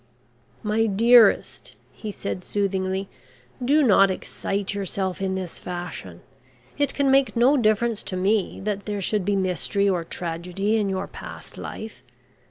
"My 0.63 0.87
dearest," 0.87 1.75
he 1.91 2.11
said 2.11 2.43
soothingly, 2.43 3.07
"do 3.63 3.83
not 3.83 4.09
excite 4.09 4.73
yourself 4.73 5.21
in 5.21 5.35
this 5.35 5.59
fashion. 5.59 6.21
It 6.75 6.95
can 6.95 7.11
make 7.11 7.35
no 7.35 7.55
difference 7.55 8.01
to 8.05 8.17
me 8.17 8.59
that 8.63 8.87
there 8.87 8.99
should 8.99 9.25
be 9.25 9.35
mystery 9.35 9.87
or 9.87 10.03
tragedy 10.03 10.75
in 10.75 10.89
your 10.89 11.05
past 11.05 11.55
life. 11.55 12.01